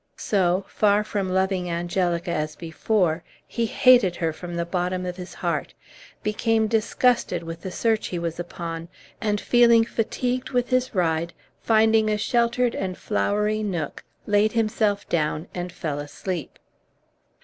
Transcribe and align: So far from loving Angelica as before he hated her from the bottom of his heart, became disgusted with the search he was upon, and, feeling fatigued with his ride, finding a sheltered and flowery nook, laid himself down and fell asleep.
So 0.17 0.65
far 0.67 1.03
from 1.03 1.29
loving 1.29 1.69
Angelica 1.69 2.31
as 2.31 2.55
before 2.55 3.23
he 3.45 3.67
hated 3.67 4.15
her 4.15 4.33
from 4.33 4.55
the 4.55 4.65
bottom 4.65 5.05
of 5.05 5.15
his 5.17 5.35
heart, 5.35 5.75
became 6.23 6.65
disgusted 6.65 7.43
with 7.43 7.61
the 7.61 7.69
search 7.69 8.07
he 8.07 8.17
was 8.17 8.39
upon, 8.39 8.87
and, 9.21 9.39
feeling 9.39 9.85
fatigued 9.85 10.49
with 10.49 10.69
his 10.71 10.95
ride, 10.95 11.33
finding 11.61 12.09
a 12.09 12.17
sheltered 12.17 12.73
and 12.73 12.97
flowery 12.97 13.61
nook, 13.61 14.03
laid 14.25 14.53
himself 14.53 15.07
down 15.07 15.47
and 15.53 15.71
fell 15.71 15.99
asleep. 15.99 16.57